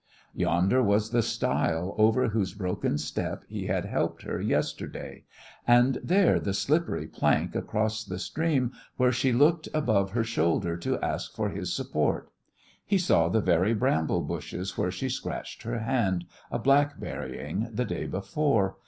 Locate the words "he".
3.47-3.67, 12.83-12.97